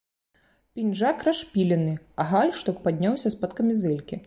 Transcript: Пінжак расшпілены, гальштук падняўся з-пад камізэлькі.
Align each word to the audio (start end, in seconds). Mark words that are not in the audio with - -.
Пінжак 0.77 1.17
расшпілены, 1.27 1.93
гальштук 2.33 2.83
падняўся 2.89 3.27
з-пад 3.37 3.51
камізэлькі. 3.61 4.15